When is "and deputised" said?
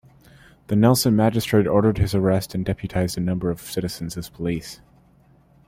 2.55-3.17